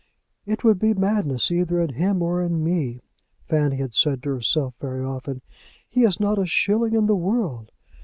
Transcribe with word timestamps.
"It 0.47 0.63
would 0.63 0.79
be 0.79 0.95
madness 0.95 1.51
either 1.51 1.79
in 1.79 1.93
him 1.93 2.23
or 2.23 2.41
in 2.41 2.63
me," 2.63 3.01
Fanny 3.47 3.75
had 3.77 3.93
said 3.93 4.23
to 4.23 4.31
herself 4.31 4.73
very 4.81 5.05
often; 5.05 5.43
"he 5.87 6.01
has 6.01 6.19
not 6.19 6.39
a 6.39 6.47
shilling 6.47 6.93
in 6.95 7.05
the 7.05 7.15
world." 7.15 7.71